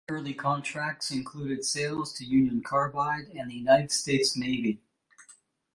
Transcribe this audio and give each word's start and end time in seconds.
Early 0.09 0.33
contracts 0.33 1.11
included 1.11 1.63
sales 1.63 2.11
to 2.13 2.25
Union 2.25 2.63
Carbide 2.63 3.27
and 3.37 3.51
the 3.51 3.55
United 3.55 3.91
States 3.91 4.35
Navy. 4.35 4.81